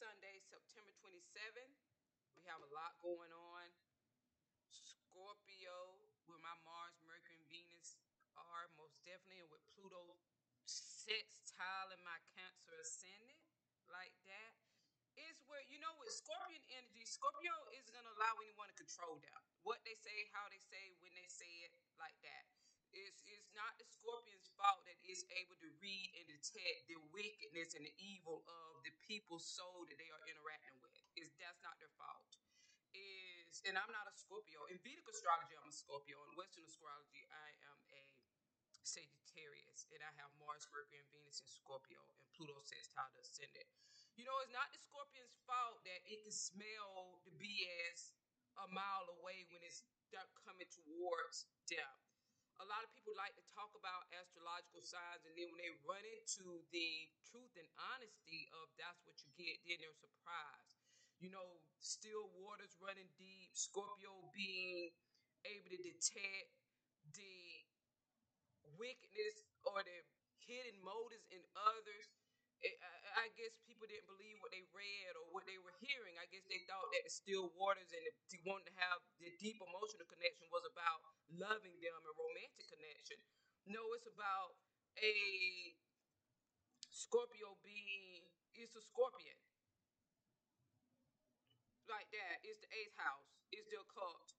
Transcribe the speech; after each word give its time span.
Sunday, 0.00 0.40
September 0.48 0.96
27th. 1.04 1.76
We 2.32 2.40
have 2.48 2.64
a 2.64 2.70
lot 2.72 2.96
going 3.04 3.28
on. 3.36 3.68
Scorpio, 4.72 5.76
where 6.24 6.40
my 6.40 6.56
Mars, 6.64 6.96
Mercury, 7.04 7.36
and 7.36 7.44
Venus 7.52 8.00
are 8.32 8.64
most 8.80 8.96
definitely, 9.04 9.44
and 9.44 9.52
with 9.52 9.60
Pluto 9.76 10.16
sextile 10.64 11.92
in 11.92 12.00
my 12.00 12.16
Cancer 12.32 12.80
ascendant, 12.80 13.44
like 13.92 14.16
that. 14.24 14.56
Is 15.20 15.36
where 15.44 15.60
you 15.68 15.76
know 15.84 15.92
with 16.00 16.16
Scorpion 16.16 16.64
energy, 16.80 17.04
Scorpio 17.04 17.52
is 17.76 17.92
gonna 17.92 18.08
allow 18.16 18.40
anyone 18.40 18.72
to 18.72 18.76
control 18.80 19.20
them. 19.20 19.36
What 19.68 19.84
they 19.84 20.00
say, 20.00 20.32
how 20.32 20.48
they 20.48 20.64
say, 20.64 20.96
when 21.04 21.12
they 21.12 21.28
say 21.28 21.68
it, 21.68 21.76
like 22.00 22.16
that. 22.24 22.48
It's, 22.90 23.22
it's 23.30 23.52
not 23.54 23.78
the 23.78 23.86
scorpion's 23.86 24.50
fault 24.58 24.82
that 24.82 24.98
it's 25.06 25.22
able 25.38 25.54
to 25.62 25.70
read 25.78 26.10
and 26.18 26.26
detect 26.26 26.90
the 26.90 26.98
wickedness 27.14 27.78
and 27.78 27.86
the 27.86 27.94
evil 28.02 28.42
of 28.50 28.59
people's 29.10 29.42
soul 29.42 29.82
that 29.90 29.98
they 29.98 30.06
are 30.06 30.22
interacting 30.30 30.78
with. 30.78 30.94
Is 31.18 31.34
that's 31.42 31.58
not 31.66 31.74
their 31.82 31.90
fault. 31.98 32.30
Is 32.94 33.58
and 33.66 33.74
I'm 33.74 33.90
not 33.90 34.06
a 34.06 34.14
Scorpio. 34.14 34.70
In 34.70 34.78
Vedic 34.86 35.02
astrology, 35.10 35.58
I'm 35.58 35.66
a 35.66 35.74
Scorpio. 35.74 36.14
In 36.30 36.38
Western 36.38 36.62
astrology, 36.62 37.26
I 37.26 37.50
am 37.66 37.78
a 37.90 38.02
Sagittarius, 38.86 39.90
and 39.90 39.98
I 40.06 40.14
have 40.22 40.30
Mars, 40.38 40.70
Mercury, 40.70 41.02
and 41.02 41.10
Venus 41.10 41.42
in 41.42 41.50
Scorpio, 41.50 41.98
and 42.06 42.22
Pluto 42.38 42.62
says 42.62 42.86
how 42.94 43.10
to 43.10 43.18
ascend 43.18 43.50
it. 43.58 43.66
You 44.14 44.22
know, 44.22 44.38
it's 44.46 44.54
not 44.54 44.70
the 44.70 44.78
Scorpion's 44.78 45.34
fault 45.42 45.82
that 45.82 46.00
it 46.06 46.22
can 46.22 46.30
smell 46.30 47.18
the 47.26 47.34
BS 47.34 48.14
a 48.62 48.66
mile 48.70 49.10
away 49.18 49.42
when 49.50 49.62
it's 49.66 49.82
coming 50.46 50.70
towards 50.70 51.50
them 51.66 52.09
a 52.60 52.66
lot 52.68 52.84
of 52.84 52.92
people 52.92 53.16
like 53.16 53.32
to 53.40 53.44
talk 53.56 53.72
about 53.72 54.04
astrological 54.12 54.84
signs, 54.84 55.24
and 55.24 55.32
then 55.32 55.48
when 55.48 55.60
they 55.64 55.72
run 55.88 56.04
into 56.20 56.60
the 56.68 57.08
truth 57.24 57.56
and 57.56 57.68
honesty 57.96 58.52
of 58.60 58.68
that's 58.76 59.00
what 59.08 59.16
you 59.24 59.32
get, 59.40 59.56
then 59.64 59.80
they're 59.80 59.96
surprised. 59.96 60.68
You 61.24 61.32
know, 61.32 61.64
still 61.80 62.28
waters 62.36 62.76
running 62.80 63.08
deep, 63.16 63.52
Scorpio 63.56 64.12
being 64.36 64.92
able 65.48 65.72
to 65.72 65.80
detect 65.80 66.52
the 67.16 67.64
wickedness 68.76 69.48
or 69.64 69.80
the 69.80 70.00
hidden 70.44 70.76
motives 70.84 71.28
in 71.32 71.40
others 71.56 72.08
didn't 73.90 74.06
believe 74.06 74.38
what 74.38 74.54
they 74.54 74.62
read 74.70 75.12
or 75.18 75.26
what 75.34 75.44
they 75.50 75.58
were 75.58 75.74
hearing. 75.82 76.14
I 76.22 76.30
guess 76.30 76.46
they 76.46 76.62
thought 76.70 76.86
that 76.94 77.02
the 77.02 77.12
still 77.12 77.50
waters 77.58 77.90
and 77.90 78.06
the, 78.06 78.14
wanting 78.46 78.70
to 78.70 78.76
have 78.78 79.02
the 79.18 79.34
deep 79.42 79.58
emotional 79.58 80.06
connection 80.06 80.46
was 80.54 80.62
about 80.70 81.02
loving 81.34 81.74
them 81.82 81.98
and 82.06 82.14
romantic 82.14 82.70
connection. 82.70 83.18
No, 83.66 83.82
it's 83.98 84.06
about 84.06 84.54
a 85.02 85.74
Scorpio 86.90 87.56
being, 87.64 88.28
it's 88.54 88.76
a 88.76 88.82
scorpion. 88.82 89.38
Like 91.88 92.06
that. 92.14 92.38
It's 92.46 92.60
the 92.62 92.70
eighth 92.70 92.94
house. 93.02 93.26
It's 93.50 93.66
the 93.66 93.82
occult. 93.82 94.30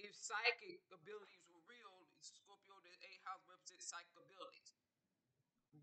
If 0.00 0.16
psychic 0.16 0.80
abilities 0.88 1.44
were 1.52 1.60
real, 1.68 2.06
Scorpio, 2.22 2.80
the 2.80 2.94
eighth 3.04 3.26
house 3.28 3.44
represents 3.44 3.90
psychic 3.92 4.14
abilities 4.16 4.77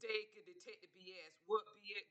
they 0.01 0.31
could 0.33 0.47
detect 0.47 0.83
the 0.83 0.91
BS. 0.95 1.35
What 1.45 1.63
BS? 1.79 2.03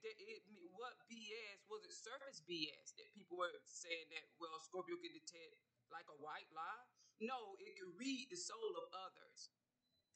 What 0.74 0.94
BS 1.10 1.60
was 1.68 1.84
it? 1.84 1.94
Surface 1.94 2.40
BS 2.44 2.96
that 2.96 3.08
people 3.12 3.36
were 3.40 3.52
saying 3.66 4.08
that 4.14 4.24
well, 4.40 4.56
Scorpio 4.62 4.96
can 5.00 5.12
detect 5.12 5.58
like 5.92 6.06
a 6.08 6.18
white 6.20 6.48
lie. 6.54 6.84
No, 7.22 7.56
it 7.62 7.76
can 7.78 7.92
read 7.94 8.28
the 8.32 8.38
soul 8.40 8.72
of 8.80 8.88
others. 8.94 9.50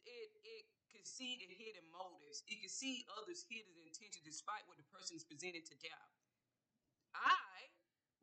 It 0.05 0.30
it 0.42 0.64
can 0.89 1.05
see 1.05 1.36
the 1.36 1.48
hidden 1.52 1.84
motives. 1.92 2.42
It 2.48 2.58
can 2.64 2.72
see 2.72 3.05
others' 3.20 3.44
hidden 3.46 3.77
intentions, 3.84 4.24
despite 4.24 4.64
what 4.66 4.80
the 4.80 4.89
person 4.89 5.14
is 5.20 5.24
presenting 5.24 5.64
to 5.69 5.77
them. 5.78 6.05
I, 7.14 7.69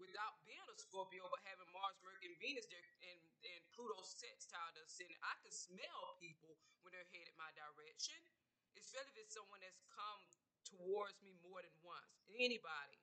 without 0.01 0.41
being 0.43 0.65
a 0.65 0.75
Scorpio, 0.75 1.29
but 1.29 1.41
having 1.45 1.69
Mars, 1.71 1.95
Mercury, 2.01 2.33
and 2.33 2.37
Venus 2.41 2.65
there, 2.67 2.83
and 3.13 3.19
and 3.45 3.61
Pluto 3.77 4.01
sextile 4.01 4.73
the 4.73 4.81
ascendant, 4.81 5.21
I 5.21 5.37
can 5.45 5.53
smell 5.53 6.17
people 6.17 6.57
when 6.81 6.97
they're 6.97 7.07
headed 7.13 7.37
my 7.37 7.53
direction 7.53 8.17
especially 8.95 9.27
if 9.27 9.27
it's 9.27 9.35
someone 9.35 9.59
that's 9.59 9.83
come 9.91 10.23
towards 10.63 11.19
me 11.19 11.35
more 11.43 11.59
than 11.59 11.75
once. 11.83 12.15
Anybody 12.31 12.95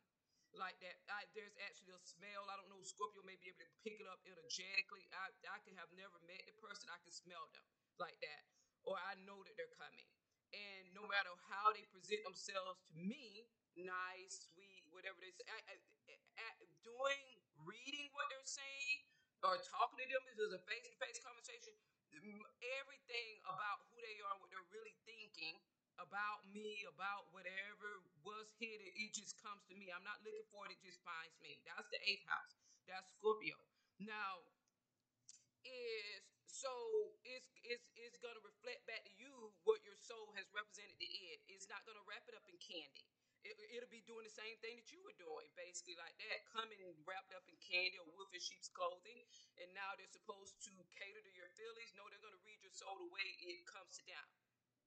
like 0.56 0.80
that. 0.80 0.96
I, 1.12 1.28
there's 1.36 1.52
actually 1.68 1.92
a 1.92 2.00
smell. 2.00 2.48
I 2.48 2.56
don't 2.56 2.72
know. 2.72 2.80
Scorpio 2.80 3.20
may 3.28 3.36
be 3.36 3.52
able 3.52 3.60
to 3.60 3.68
pick 3.84 4.00
it 4.00 4.08
up 4.08 4.24
energetically. 4.24 5.04
I, 5.12 5.28
I 5.52 5.60
could 5.60 5.76
have 5.76 5.92
never 5.92 6.16
met 6.24 6.48
the 6.48 6.56
person. 6.64 6.88
I 6.88 6.96
can 7.04 7.12
smell 7.12 7.44
them 7.52 7.64
like 8.00 8.16
that. 8.24 8.42
Or 8.88 8.96
I 8.96 9.20
know 9.28 9.44
that 9.44 9.52
they're 9.60 9.76
coming. 9.76 10.08
And 10.56 10.96
no 10.96 11.04
matter 11.04 11.32
how 11.52 11.76
they 11.76 11.84
present 11.92 12.24
themselves 12.24 12.80
to 12.88 12.96
me, 12.96 13.44
nice, 13.76 14.48
sweet, 14.48 14.88
whatever 14.96 15.20
they 15.20 15.32
say, 15.36 15.44
I, 15.44 15.76
I, 15.76 16.56
doing, 16.80 17.24
reading 17.68 18.08
what 18.16 18.32
they're 18.32 18.48
saying 18.48 19.04
or 19.44 19.60
talking 19.60 20.00
to 20.00 20.06
them, 20.08 20.24
this 20.24 20.40
is 20.40 20.56
a 20.56 20.62
face 20.64 20.88
to 20.88 20.96
face 20.96 21.20
conversation 21.20 21.76
everything 22.22 23.42
about 23.48 23.82
who 23.90 23.98
they 23.98 24.16
are, 24.22 24.38
what 24.38 24.46
they're 24.52 24.70
really 24.70 24.94
thinking 25.02 25.58
about 26.02 26.42
me, 26.50 26.82
about 26.90 27.30
whatever 27.30 28.02
was 28.26 28.50
hidden, 28.58 28.90
it 28.98 29.10
just 29.14 29.38
comes 29.38 29.62
to 29.70 29.74
me. 29.78 29.88
I'm 29.94 30.04
not 30.04 30.18
looking 30.26 30.46
for 30.50 30.66
it, 30.66 30.74
it 30.76 30.82
just 30.82 31.00
finds 31.06 31.34
me. 31.38 31.62
That's 31.62 31.88
the 31.88 32.02
eighth 32.04 32.26
house. 32.26 32.58
That's 32.90 33.08
Scorpio. 33.14 33.54
Now, 34.02 34.42
is 35.62 36.26
so 36.50 36.70
it's 37.22 37.46
it's 37.62 37.86
it's 37.94 38.18
gonna 38.18 38.42
reflect 38.42 38.82
back 38.90 39.06
to 39.06 39.14
you 39.14 39.54
what 39.62 39.78
your 39.86 39.94
soul 39.94 40.34
has 40.34 40.50
represented 40.50 40.98
to 40.98 41.06
it. 41.06 41.38
It's 41.46 41.70
not 41.70 41.86
gonna 41.86 42.02
wrap 42.04 42.26
it 42.26 42.34
up 42.34 42.44
in 42.50 42.58
candy 42.58 43.06
it, 43.42 43.58
will 43.58 43.90
be 43.90 44.02
doing 44.06 44.22
the 44.22 44.34
same 44.34 44.54
thing 44.62 44.78
that 44.78 44.88
you 44.94 45.02
were 45.02 45.16
doing, 45.18 45.46
basically 45.58 45.98
like 45.98 46.14
that, 46.22 46.46
coming 46.54 46.78
wrapped 47.02 47.34
up 47.34 47.42
in 47.50 47.58
candy 47.58 47.98
or 47.98 48.06
wolf 48.14 48.30
in 48.30 48.38
sheep's 48.38 48.70
clothing, 48.70 49.26
and 49.58 49.68
now 49.74 49.90
they're 49.98 50.10
supposed 50.10 50.54
to 50.62 50.70
cater 50.94 51.22
to 51.22 51.32
your 51.34 51.50
feelings. 51.58 51.90
No, 51.98 52.06
they're 52.06 52.22
gonna 52.22 52.42
read 52.46 52.62
your 52.62 52.74
soul 52.74 52.94
the 53.02 53.10
way 53.10 53.26
it 53.42 53.66
comes 53.66 53.98
to 53.98 54.04
them. 54.06 54.26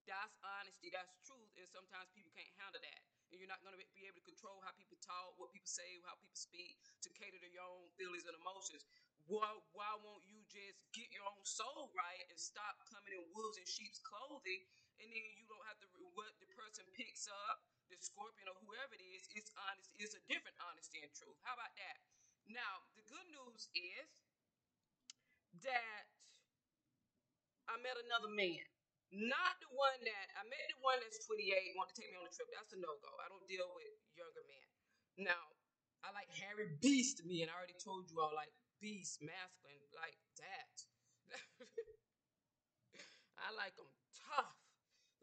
That's 0.05 0.37
honesty, 0.45 0.93
that's 0.93 1.09
truth, 1.25 1.49
and 1.57 1.65
sometimes 1.65 2.13
people 2.13 2.29
can't 2.37 2.53
handle 2.61 2.81
that. 2.81 3.01
And 3.33 3.41
you're 3.41 3.49
not 3.49 3.65
gonna 3.65 3.81
be 3.81 3.89
able 4.05 4.21
to 4.21 4.27
control 4.29 4.61
how 4.61 4.69
people 4.77 5.01
talk, 5.01 5.33
what 5.41 5.49
people 5.49 5.69
say, 5.69 5.97
how 6.05 6.13
people 6.21 6.37
speak 6.37 6.77
to 7.01 7.09
cater 7.17 7.41
to 7.41 7.49
your 7.49 7.65
own 7.65 7.89
feelings 7.97 8.29
and 8.29 8.37
emotions. 8.37 8.85
Why, 9.25 9.49
why 9.73 9.89
won't 10.05 10.21
you 10.29 10.37
just 10.45 10.77
get 10.93 11.09
your 11.09 11.25
own 11.25 11.41
soul 11.41 11.89
right 11.97 12.21
and 12.29 12.37
stop 12.37 12.77
coming 12.85 13.17
in 13.17 13.25
wolves 13.33 13.57
and 13.57 13.65
sheep's 13.65 13.97
clothing, 14.05 14.61
and 15.01 15.09
then 15.09 15.25
you 15.33 15.49
don't 15.49 15.65
have 15.65 15.81
to 15.81 15.89
what 16.13 16.31
the 16.39 16.47
person 16.55 16.85
picks 16.95 17.25
up 17.27 17.65
the 17.89 17.97
scorpion 17.99 18.49
or 18.49 18.57
whoever 18.65 18.93
it 18.97 19.03
is, 19.17 19.25
it's 19.35 19.51
honest, 19.69 19.89
it's 19.97 20.15
a 20.17 20.23
different 20.29 20.57
honesty 20.63 21.01
and 21.01 21.11
truth. 21.13 21.37
How 21.45 21.53
about 21.57 21.73
that? 21.77 21.97
Now, 22.49 22.85
the 22.97 23.03
good 23.09 23.27
news 23.33 23.69
is 23.73 24.05
that 25.65 26.05
I 27.69 27.77
met 27.81 27.97
another 28.05 28.29
man. 28.29 28.74
Not 29.13 29.61
the 29.61 29.69
one 29.73 29.99
that 30.01 30.27
I 30.37 30.43
met 30.49 30.65
the 30.71 30.77
one 30.81 30.99
that's 31.01 31.25
28, 31.25 31.77
want 31.77 31.89
to 31.93 31.97
take 31.97 32.11
me 32.11 32.17
on 32.19 32.27
a 32.27 32.33
trip. 32.33 32.49
That's 32.51 32.73
a 32.73 32.79
no-go. 32.79 33.11
I 33.21 33.29
don't 33.29 33.47
deal 33.47 33.69
with 33.77 33.95
younger 34.17 34.43
men. 34.49 34.67
Now, 35.29 35.43
I 36.03 36.11
like 36.11 36.29
Harry 36.41 36.67
Beast 36.81 37.23
me, 37.25 37.41
and 37.41 37.49
I 37.49 37.55
already 37.55 37.77
told 37.79 38.11
you 38.11 38.19
all 38.19 38.33
like 38.35 38.51
beast, 38.81 39.21
masculine, 39.23 39.79
like 39.95 40.17
that. 40.41 40.75
I 43.45 43.53
like 43.55 43.75
them 43.77 43.89
tough, 44.29 44.57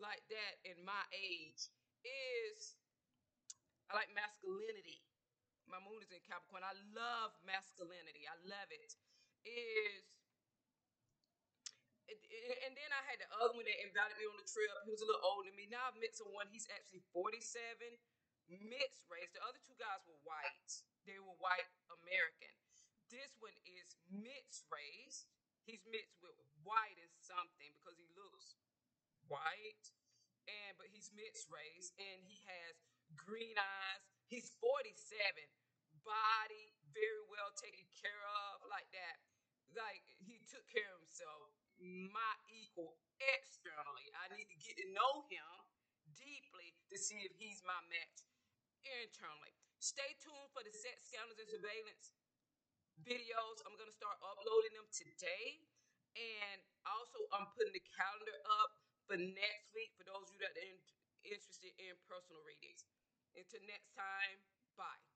like 0.01 0.23
that 0.31 0.55
in 0.65 0.83
my 0.83 1.05
age 1.13 1.69
is 2.03 2.77
I 3.93 3.95
like 3.95 4.09
masculinity. 4.17 5.05
My 5.69 5.77
moon 5.85 6.01
is 6.01 6.09
in 6.09 6.25
Capricorn. 6.25 6.65
I 6.65 6.73
love 6.97 7.37
masculinity. 7.45 8.25
I 8.25 8.41
love 8.49 8.73
it. 8.73 8.97
Is 9.45 10.09
and 12.67 12.73
then 12.73 12.91
I 12.91 13.03
had 13.07 13.21
the 13.21 13.31
other 13.39 13.55
one 13.55 13.67
that 13.69 13.79
invited 13.85 14.17
me 14.17 14.27
on 14.27 14.37
the 14.41 14.49
trip. 14.49 14.73
He 14.89 14.93
was 14.93 15.05
a 15.05 15.09
little 15.09 15.23
older 15.23 15.49
than 15.49 15.57
me. 15.57 15.69
Now 15.69 15.93
I've 15.93 15.99
met 16.01 16.17
someone. 16.17 16.49
He's 16.49 16.67
actually 16.73 17.05
47, 17.13 17.53
mixed 18.49 19.05
race. 19.13 19.31
The 19.37 19.45
other 19.45 19.61
two 19.63 19.77
guys 19.77 20.03
were 20.09 20.19
white. 20.25 20.73
They 21.05 21.21
were 21.21 21.37
white 21.39 21.69
American. 22.03 22.55
This 23.13 23.37
one 23.39 23.55
is 23.69 23.97
mixed 24.09 24.65
race. 24.73 25.29
He's 25.69 25.85
mixed 25.87 26.19
with 26.25 26.35
white 26.65 26.99
and 26.99 27.13
something 27.23 27.71
because 27.79 28.01
he 28.01 28.09
looks 28.19 28.59
white 29.31 29.87
and 30.49 30.75
but 30.79 30.91
he's 30.91 31.11
mixed 31.15 31.47
race 31.51 31.95
and 31.99 32.19
he 32.27 32.43
has 32.49 32.75
green 33.15 33.55
eyes. 33.55 34.03
He's 34.27 34.49
47, 34.59 34.97
body 36.03 36.73
very 36.91 37.25
well 37.29 37.53
taken 37.55 37.85
care 37.93 38.25
of, 38.49 38.65
like 38.69 38.89
that. 38.97 39.17
Like 39.73 40.05
he 40.21 40.41
took 40.49 40.65
care 40.69 40.89
of 40.93 41.01
himself, 41.05 41.52
my 41.83 42.35
equal 42.49 42.95
externally. 43.19 44.07
I 44.15 44.31
need 44.35 44.49
to 44.51 44.59
get 44.63 44.79
to 44.79 44.87
know 44.95 45.27
him 45.27 45.51
deeply 46.15 46.79
to 46.91 46.97
see 46.97 47.21
if 47.27 47.35
he's 47.37 47.63
my 47.67 47.79
match 47.91 48.19
internally. 48.87 49.53
Stay 49.83 50.15
tuned 50.23 50.51
for 50.55 50.63
the 50.63 50.71
set 50.71 51.03
scandals 51.03 51.43
and 51.43 51.51
surveillance 51.51 52.15
videos. 53.03 53.59
I'm 53.67 53.75
gonna 53.75 53.95
start 53.95 54.19
uploading 54.23 54.79
them 54.79 54.89
today. 54.95 55.67
And 56.15 56.61
also 56.87 57.25
I'm 57.33 57.49
putting 57.57 57.73
the 57.75 57.85
calendar 57.97 58.37
up 58.63 58.71
for 59.09 59.17
next 59.19 59.73
week 59.75 59.97
for 59.99 60.05
those 60.07 60.29
of 60.29 60.37
you 60.39 60.41
that 60.45 60.55
are 60.55 60.79
interested 61.25 61.73
in 61.81 61.97
personal 62.07 62.45
readings. 62.47 62.87
Until 63.35 63.65
next 63.67 63.91
time, 63.97 64.39
bye. 64.77 65.03